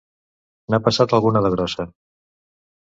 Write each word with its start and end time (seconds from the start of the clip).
N'ha 0.71 0.79
passat 0.87 1.15
alguna 1.19 1.45
de 1.49 1.53
grossa. 1.59 1.89